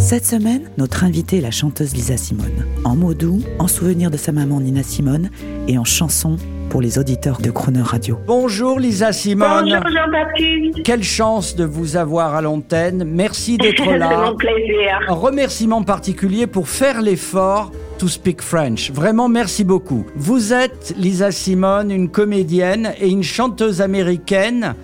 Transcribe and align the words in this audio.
Cette 0.00 0.24
semaine, 0.24 0.62
notre 0.78 1.04
invitée 1.04 1.38
est 1.38 1.42
la 1.42 1.50
chanteuse 1.50 1.94
Lisa 1.94 2.16
Simone. 2.16 2.64
En 2.84 2.96
mots 2.96 3.14
doux, 3.14 3.40
en 3.58 3.68
souvenir 3.68 4.10
de 4.10 4.16
sa 4.16 4.32
maman 4.32 4.60
Nina 4.60 4.82
Simone 4.82 5.30
et 5.68 5.78
en 5.78 5.84
chanson 5.84 6.36
pour 6.70 6.80
les 6.80 6.98
auditeurs 6.98 7.40
de 7.40 7.50
Croner 7.50 7.82
Radio. 7.82 8.18
Bonjour 8.26 8.80
Lisa 8.80 9.12
Simone. 9.12 9.64
Bonjour 9.64 9.84
Jean-Baptiste. 9.88 10.82
Quelle 10.84 11.02
chance 11.04 11.54
de 11.54 11.64
vous 11.64 11.96
avoir 11.96 12.34
à 12.34 12.40
l'antenne. 12.42 13.04
Merci 13.04 13.58
d'être 13.58 13.84
C'est 13.84 13.98
là. 13.98 14.30
mon 14.30 14.36
plaisir. 14.36 14.98
Un 15.08 15.14
remerciement 15.14 15.82
particulier 15.82 16.46
pour 16.46 16.68
faire 16.68 17.02
l'effort 17.02 17.70
to 17.98 18.08
speak 18.08 18.40
French. 18.42 18.90
Vraiment, 18.90 19.28
merci 19.28 19.62
beaucoup. 19.64 20.04
Vous 20.16 20.52
êtes, 20.52 20.94
Lisa 20.98 21.30
Simone, 21.30 21.90
une 21.90 22.08
comédienne 22.08 22.92
et 23.00 23.08
une 23.08 23.22
chanteuse 23.22 23.80
américaine 23.80 24.74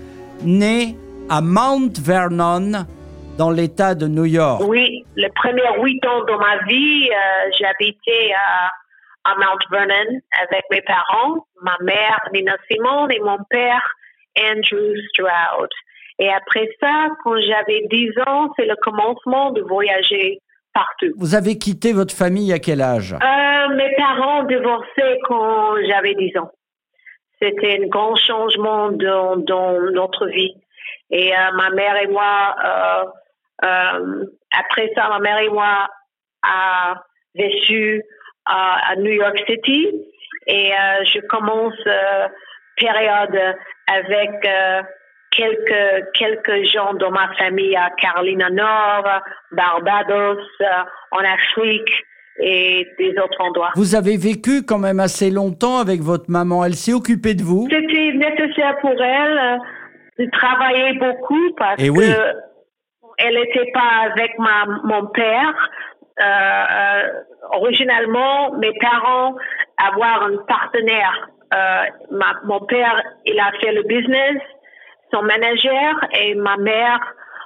née 0.44 0.96
à 1.28 1.40
Mount 1.40 1.90
Vernon, 2.00 2.84
dans 3.38 3.50
l'État 3.50 3.94
de 3.94 4.08
New 4.08 4.24
York. 4.24 4.62
Oui, 4.66 4.95
les 5.16 5.30
premiers 5.30 5.62
huit 5.78 6.04
ans 6.06 6.22
de 6.24 6.34
ma 6.34 6.58
vie, 6.64 7.10
euh, 7.10 7.50
j'habitais 7.58 8.32
à, 8.34 8.70
à 9.30 9.34
Mount 9.36 9.58
Vernon 9.70 10.20
avec 10.42 10.64
mes 10.70 10.82
parents, 10.82 11.46
ma 11.62 11.76
mère 11.80 12.20
Nina 12.32 12.56
Simone 12.70 13.10
et 13.12 13.20
mon 13.20 13.38
père 13.50 13.82
Andrew 14.38 14.94
Stroud. 15.08 15.70
Et 16.18 16.30
après 16.30 16.68
ça, 16.80 17.08
quand 17.24 17.36
j'avais 17.40 17.82
10 17.90 18.10
ans, 18.26 18.48
c'est 18.56 18.66
le 18.66 18.76
commencement 18.76 19.50
de 19.50 19.62
voyager 19.62 20.40
partout. 20.72 21.12
Vous 21.16 21.34
avez 21.34 21.58
quitté 21.58 21.92
votre 21.92 22.14
famille 22.14 22.52
à 22.52 22.58
quel 22.58 22.80
âge? 22.80 23.14
Euh, 23.14 23.74
mes 23.74 23.94
parents 23.96 24.44
divorcé 24.44 25.18
quand 25.24 25.74
j'avais 25.88 26.14
10 26.14 26.38
ans. 26.38 26.50
C'était 27.40 27.80
un 27.82 27.86
grand 27.88 28.16
changement 28.16 28.90
dans, 28.92 29.36
dans 29.36 29.78
notre 29.92 30.26
vie. 30.26 30.54
Et 31.10 31.34
euh, 31.34 31.52
ma 31.54 31.70
mère 31.70 31.96
et 31.96 32.06
moi, 32.06 32.56
euh, 33.64 34.24
après 34.58 34.90
ça, 34.94 35.08
ma 35.08 35.18
mère 35.18 35.38
et 35.38 35.48
moi 35.48 35.88
a 36.42 36.94
vécu 37.34 38.02
à, 38.44 38.92
à 38.92 38.96
New 38.96 39.12
York 39.12 39.38
City. 39.46 39.88
Et 40.46 40.72
euh, 40.72 41.04
je 41.04 41.20
commence 41.26 41.74
euh, 41.86 42.28
période 42.76 43.56
avec 43.88 44.30
euh, 44.44 44.82
quelques 45.30 46.12
quelques 46.14 46.64
gens 46.72 46.94
de 46.94 47.06
ma 47.06 47.34
famille 47.34 47.76
à 47.76 47.90
Carolina 48.00 48.48
Nord, 48.50 49.22
Barbados, 49.52 50.40
en 51.10 51.18
Afrique 51.18 51.90
et 52.38 52.86
des 52.98 53.10
autres 53.18 53.40
endroits. 53.40 53.70
Vous 53.74 53.94
avez 53.94 54.16
vécu 54.16 54.62
quand 54.64 54.78
même 54.78 55.00
assez 55.00 55.30
longtemps 55.30 55.78
avec 55.78 56.00
votre 56.00 56.30
maman. 56.30 56.64
Elle 56.64 56.74
s'est 56.74 56.92
occupée 56.92 57.34
de 57.34 57.42
vous 57.42 57.66
C'était 57.70 58.12
nécessaire 58.12 58.76
pour 58.80 59.00
elle 59.02 59.58
de 60.18 60.30
travailler 60.30 60.98
beaucoup 60.98 61.54
parce 61.56 61.76
Eh 61.78 61.90
oui. 61.90 62.06
Elle 63.18 63.34
n'était 63.34 63.70
pas 63.72 64.10
avec 64.10 64.38
ma, 64.38 64.64
mon 64.84 65.06
père. 65.06 65.54
Euh, 66.18 66.24
euh, 66.24 67.08
originalement, 67.52 68.52
mes 68.52 68.72
parents 68.80 69.34
avoir 69.76 70.22
un 70.24 70.36
partenaire. 70.48 71.28
Euh, 71.54 71.84
ma- 72.10 72.40
mon 72.44 72.60
père, 72.60 73.02
il 73.26 73.38
a 73.38 73.52
fait 73.60 73.72
le 73.72 73.82
business, 73.82 74.36
son 75.12 75.22
manager, 75.22 76.00
et 76.12 76.34
ma 76.34 76.56
mère 76.56 77.00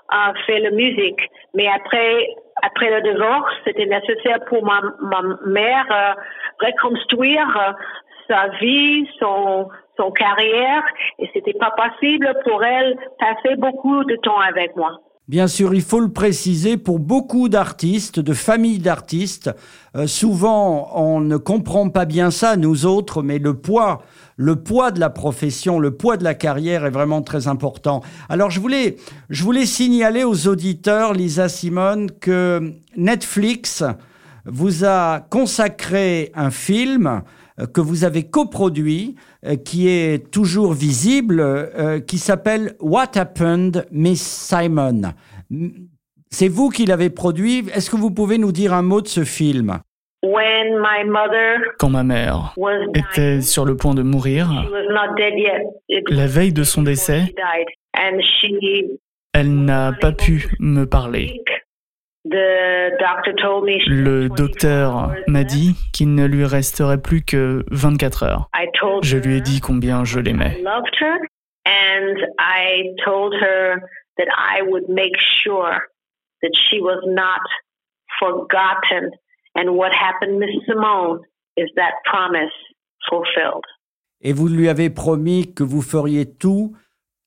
a 0.09 0.33
fait 0.47 0.61
la 0.61 0.71
musique. 0.71 1.21
Mais 1.55 1.69
après, 1.69 2.29
après 2.63 2.91
le 2.91 3.03
divorce, 3.13 3.53
c'était 3.65 3.87
nécessaire 3.87 4.39
pour 4.49 4.65
ma, 4.65 4.81
ma 5.01 5.23
mère 5.47 5.87
euh, 5.91 6.15
reconstruire 6.67 7.49
euh, 7.57 7.73
sa 8.29 8.49
vie, 8.61 9.09
son, 9.19 9.69
son 9.97 10.11
carrière, 10.13 10.85
et 11.19 11.29
c'était 11.35 11.59
pas 11.59 11.73
possible 11.73 12.33
pour 12.45 12.65
elle 12.65 12.97
passer 13.19 13.57
beaucoup 13.57 14.05
de 14.05 14.17
temps 14.17 14.39
avec 14.39 14.77
moi. 14.77 14.99
Bien 15.31 15.47
sûr, 15.47 15.75
il 15.75 15.83
faut 15.83 16.01
le 16.01 16.09
préciser, 16.09 16.77
pour 16.77 16.99
beaucoup 16.99 17.49
d'artistes, 17.49 18.19
de 18.19 18.33
familles 18.33 18.81
d'artistes, 18.81 19.49
euh, 19.97 20.09
souvent 20.09 20.91
on 20.97 21.21
ne 21.21 21.37
comprend 21.37 21.89
pas 21.89 22.05
bien 22.05 22.33
ça, 22.33 22.57
nous 22.57 22.85
autres, 22.85 23.23
mais 23.23 23.39
le 23.39 23.55
poids, 23.55 24.03
le 24.37 24.57
poids 24.57 24.91
de 24.91 24.99
la 24.99 25.09
profession, 25.09 25.79
le 25.79 25.93
poids 25.93 26.17
de 26.17 26.25
la 26.25 26.35
carrière 26.35 26.85
est 26.85 26.91
vraiment 26.91 27.23
très 27.23 27.47
important. 27.47 28.03
Alors 28.29 28.51
je 28.51 28.59
voulais, 28.59 28.97
je 29.29 29.45
voulais 29.45 29.67
signaler 29.67 30.25
aux 30.25 30.49
auditeurs, 30.49 31.13
Lisa 31.13 31.49
Simone, 31.49 32.11
que 32.11 32.73
Netflix 32.97 33.85
vous 34.47 34.85
a 34.85 35.21
consacré 35.21 36.33
un 36.35 36.51
film 36.51 37.23
que 37.67 37.81
vous 37.81 38.05
avez 38.05 38.25
coproduit, 38.25 39.17
euh, 39.47 39.57
qui 39.57 39.89
est 39.89 40.31
toujours 40.31 40.73
visible, 40.73 41.41
euh, 41.41 42.01
qui 42.01 42.19
s'appelle 42.19 42.75
What 42.81 43.17
Happened, 43.17 43.87
Miss 43.91 44.23
Simon. 44.23 45.13
C'est 46.31 46.49
vous 46.49 46.69
qui 46.69 46.87
l'avez 46.87 47.11
produit. 47.11 47.65
Est-ce 47.75 47.91
que 47.91 47.97
vous 47.97 48.11
pouvez 48.11 48.39
nous 48.39 48.53
dire 48.53 48.73
un 48.73 48.83
mot 48.83 49.01
de 49.01 49.09
ce 49.09 49.25
film? 49.25 49.79
When 50.23 50.79
my 50.79 51.09
mother 51.09 51.61
Quand 51.79 51.89
ma 51.89 52.05
mère 52.05 52.53
was 52.59 52.73
dying, 52.93 53.05
était 53.11 53.41
sur 53.41 53.65
le 53.65 53.75
point 53.75 53.95
de 53.95 54.03
mourir, 54.03 54.49
she 54.49 54.71
was 54.71 54.93
not 54.93 55.15
dead 55.17 55.33
yet. 55.35 55.63
It 55.89 56.11
la 56.11 56.27
veille 56.27 56.53
de 56.53 56.63
son 56.63 56.83
décès, 56.83 57.35
elle 59.33 59.65
n'a 59.65 59.93
pas 59.99 60.13
pu 60.13 60.51
me 60.59 60.85
parler. 60.85 61.41
Le 62.25 62.91
had 62.93 64.29
24 64.29 64.37
docteur 64.37 65.15
m'a 65.27 65.45
dit 65.45 65.75
qu'il 65.93 66.15
ne 66.15 66.27
lui 66.27 66.45
resterait 66.45 67.01
plus 67.01 67.23
que 67.23 67.65
24 67.71 68.23
heures. 68.25 68.51
I 68.55 68.67
told 68.79 69.05
Je 69.05 69.17
lui 69.17 69.35
ai 69.37 69.39
her 69.39 69.41
dit 69.41 69.61
combien 69.61 70.05
je 70.05 70.21
I 70.21 70.25
l'aimais. 70.25 70.61
loved 70.63 70.95
her, 71.01 71.17
and 71.67 72.17
I 72.39 72.95
told 73.05 73.33
her 73.35 73.77
that 74.19 74.27
I 74.37 74.63
would 74.63 74.89
make 74.89 75.17
sure 75.43 75.81
that 76.43 76.51
she 76.55 76.79
was 76.81 77.01
not 77.07 77.41
forgotten. 78.19 79.11
And 79.55 79.71
what 79.77 79.91
happened, 79.93 80.39
Miss 80.39 80.51
Simone, 80.67 81.21
is 81.57 81.69
that 81.77 81.93
promise 82.05 82.53
fulfilled. 83.09 83.65
Et 84.21 84.33
vous 84.35 84.49
lui 84.49 84.69
avez 84.69 84.91
promis 84.91 85.55
que 85.55 85.65
vous 85.65 85.81
feriez 85.83 86.27
tout 86.31 86.77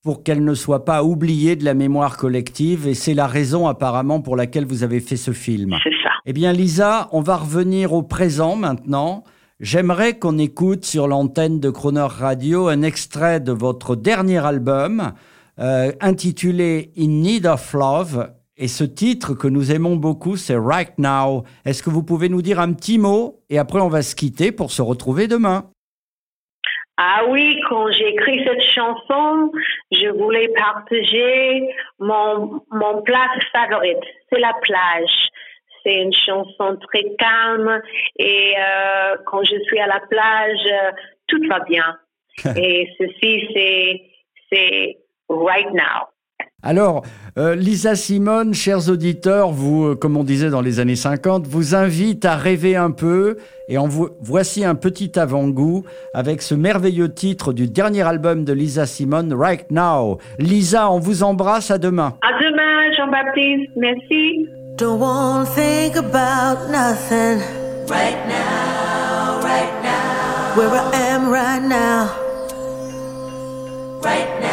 pour 0.03 0.21
qu'elle 0.21 0.43
ne 0.43 0.53
soit 0.53 0.83
pas 0.83 1.03
oubliée 1.03 1.55
de 1.55 1.63
la 1.63 1.73
mémoire 1.73 2.17
collective. 2.17 2.87
Et 2.87 2.93
c'est 2.93 3.13
la 3.13 3.25
raison 3.25 3.67
apparemment 3.67 4.19
pour 4.19 4.35
laquelle 4.35 4.65
vous 4.65 4.83
avez 4.83 4.99
fait 4.99 5.15
ce 5.15 5.31
film. 5.31 5.75
C'est 5.81 5.95
ça. 6.03 6.09
Eh 6.25 6.33
bien, 6.33 6.51
Lisa, 6.51 7.07
on 7.13 7.21
va 7.21 7.37
revenir 7.37 7.93
au 7.93 8.03
présent 8.03 8.55
maintenant. 8.55 9.23
J'aimerais 9.61 10.19
qu'on 10.19 10.37
écoute 10.37 10.83
sur 10.83 11.07
l'antenne 11.07 11.61
de 11.61 11.69
Croner 11.69 12.07
Radio 12.09 12.67
un 12.67 12.81
extrait 12.81 13.39
de 13.39 13.53
votre 13.53 13.95
dernier 13.95 14.45
album 14.45 15.13
euh, 15.59 15.93
intitulé 16.01 16.91
In 16.97 17.07
Need 17.07 17.45
of 17.45 17.73
Love. 17.73 18.29
Et 18.57 18.67
ce 18.67 18.83
titre 18.83 19.33
que 19.33 19.47
nous 19.47 19.71
aimons 19.71 19.95
beaucoup, 19.95 20.35
c'est 20.35 20.57
Right 20.57 20.97
Now. 20.97 21.43
Est-ce 21.65 21.81
que 21.81 21.89
vous 21.89 22.03
pouvez 22.03 22.27
nous 22.27 22.41
dire 22.41 22.59
un 22.59 22.73
petit 22.73 22.97
mot? 22.97 23.39
Et 23.49 23.57
après, 23.57 23.79
on 23.79 23.87
va 23.87 24.01
se 24.01 24.15
quitter 24.15 24.51
pour 24.51 24.71
se 24.71 24.81
retrouver 24.81 25.27
demain. 25.27 25.69
Ah 26.97 27.23
oui, 27.27 27.59
quand 27.69 27.91
j'ai 27.91 28.09
écrit 28.09 28.43
cette 28.45 28.61
chanson, 28.61 29.51
je 29.91 30.09
voulais 30.09 30.49
partager 30.49 31.67
mon, 31.99 32.61
mon 32.71 33.01
place 33.01 33.43
favorite. 33.51 34.03
C'est 34.29 34.39
la 34.39 34.53
plage. 34.61 35.29
C'est 35.83 35.95
une 35.95 36.13
chanson 36.13 36.77
très 36.87 37.03
calme 37.17 37.81
et 38.17 38.53
euh, 38.57 39.17
quand 39.25 39.43
je 39.43 39.59
suis 39.65 39.79
à 39.79 39.87
la 39.87 39.99
plage, 39.99 40.65
euh, 40.71 40.91
tout 41.27 41.41
va 41.49 41.59
bien. 41.61 41.97
et 42.55 42.89
ceci, 42.97 43.49
c'est, 43.53 44.01
c'est 44.51 44.97
right 45.29 45.71
now. 45.73 46.12
Alors, 46.65 47.03
euh, 47.37 47.55
Lisa 47.55 47.93
Simone, 47.95 48.53
chers 48.53 48.87
auditeurs, 48.89 49.49
vous, 49.51 49.83
euh, 49.87 49.95
comme 49.95 50.15
on 50.15 50.23
disait 50.23 50.49
dans 50.49 50.61
les 50.61 50.79
années 50.79 50.95
50, 50.95 51.45
vous 51.45 51.75
invite 51.75 52.23
à 52.23 52.37
rêver 52.37 52.77
un 52.77 52.91
peu 52.91 53.35
et 53.67 53.77
en 53.77 53.87
vo- 53.87 54.15
voici 54.21 54.63
un 54.63 54.73
petit 54.75 55.19
avant-goût 55.19 55.83
avec 56.13 56.41
ce 56.41 56.55
merveilleux 56.55 57.13
titre 57.13 57.51
du 57.51 57.67
dernier 57.67 58.03
album 58.03 58.45
de 58.45 58.53
Lisa 58.53 58.85
Simone, 58.85 59.33
Right 59.33 59.69
Now. 59.71 60.19
Lisa, 60.39 60.89
on 60.89 60.99
vous 60.99 61.23
embrasse, 61.23 61.69
à 61.69 61.77
demain. 61.77 62.13
À 62.21 62.31
demain, 62.41 62.93
Jean-Baptiste. 62.97 63.71
Merci. 63.75 64.47
Don't 64.77 64.99
wanna 65.01 65.45
think 65.45 65.97
about 65.97 66.71
nothing 66.71 67.39
right 67.89 68.17
now, 68.25 69.41
right 69.43 69.73
now. 69.83 70.55
Where 70.55 70.69
I 70.69 71.11
am 71.11 71.29
right 71.29 71.61
now, 71.61 72.07
right 74.01 74.29
now. 74.41 74.52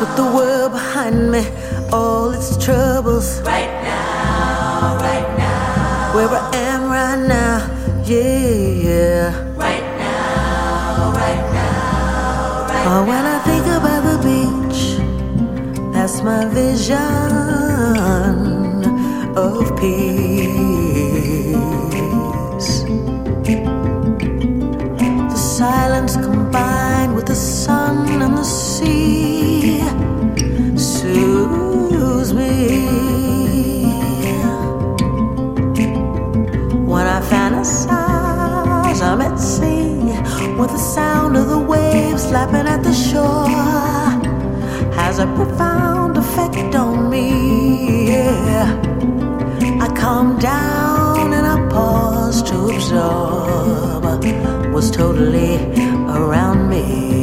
Put 0.00 0.16
the 0.16 0.24
world 0.24 0.72
behind 0.72 1.30
me, 1.30 1.46
all 1.92 2.30
its 2.30 2.56
troubles 2.56 3.42
right 3.42 3.68
now, 3.84 4.96
right 4.96 5.28
now. 5.36 6.14
Where 6.14 6.26
I 6.26 6.56
am 6.56 6.88
right 6.88 7.28
now, 7.28 7.58
yeah. 8.06 9.28
Right 9.56 9.84
now, 10.00 11.12
right 11.12 11.52
now, 11.52 12.66
right 12.70 12.86
oh, 12.88 13.04
when 13.06 13.26
I 13.26 13.38
think 13.40 13.66
about 13.66 14.02
the 14.08 14.16
beach, 14.24 15.92
that's 15.92 16.22
my 16.22 16.46
vision 16.46 17.69
sound 41.00 41.36
of 41.40 41.46
the 41.54 41.62
waves 41.72 42.22
slapping 42.28 42.66
at 42.74 42.82
the 42.88 42.94
shore 43.06 43.48
has 45.00 45.14
a 45.26 45.28
profound 45.38 46.12
effect 46.22 46.74
on 46.84 46.96
me. 47.12 47.26
Yeah. 48.12 48.68
I 49.84 49.88
calm 50.02 50.28
down 50.38 51.32
and 51.38 51.46
I 51.54 51.56
pause 51.74 52.38
to 52.50 52.56
absorb 52.74 54.04
what's 54.74 54.90
totally 55.00 55.54
around 56.18 56.60
me. 56.74 57.19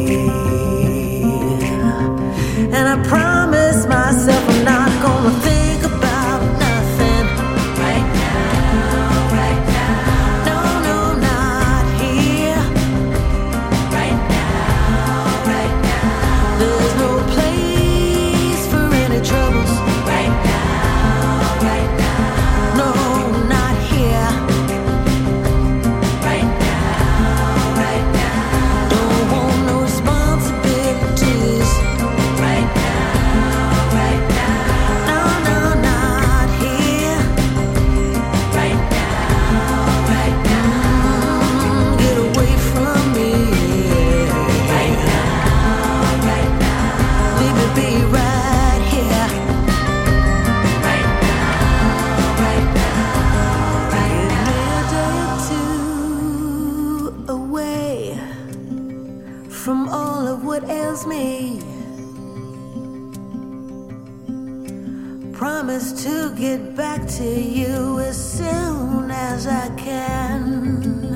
Promise 65.78 66.04
to 66.06 66.34
get 66.34 66.76
back 66.76 67.08
to 67.08 67.24
you 67.24 68.00
as 68.00 68.18
soon 68.18 69.12
as 69.12 69.46
I 69.46 69.70
can. 69.76 71.14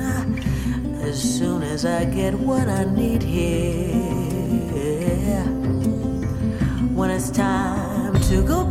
As 1.02 1.20
soon 1.20 1.64
as 1.64 1.84
I 1.84 2.04
get 2.04 2.32
what 2.34 2.68
I 2.68 2.84
need 2.84 3.24
here. 3.24 3.92
When 6.94 7.10
it's 7.10 7.30
time 7.30 8.14
to 8.28 8.42
go 8.46 8.64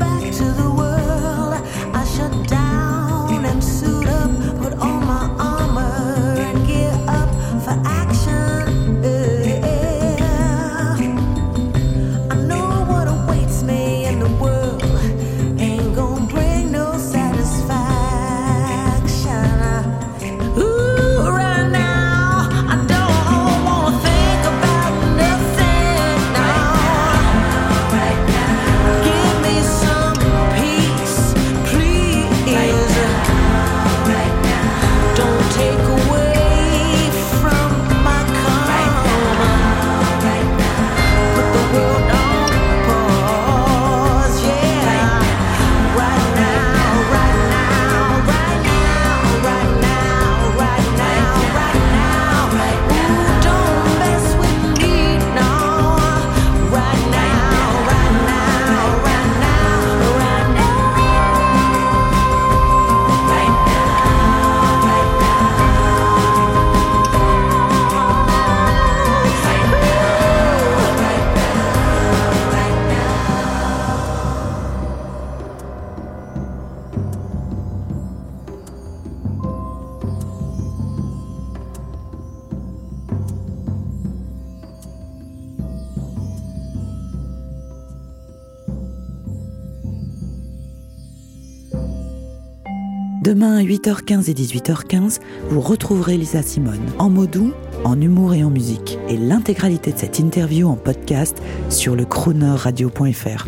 Demain 93.21 93.57
à 93.57 93.61
8h15 93.61 94.31
et 94.31 94.33
18h15, 94.33 95.19
vous 95.51 95.61
retrouverez 95.61 96.17
Lisa 96.17 96.41
Simone 96.41 96.81
en 96.97 97.11
mots 97.11 97.27
doux, 97.27 97.53
en 97.83 98.01
humour 98.01 98.33
et 98.33 98.43
en 98.43 98.49
musique. 98.49 98.97
Et 99.09 99.17
l'intégralité 99.17 99.91
de 99.91 99.99
cette 99.99 100.17
interview 100.17 100.67
en 100.67 100.75
podcast 100.75 101.39
sur 101.69 101.95
le 101.95 102.03
croonerradio.fr. 102.03 103.47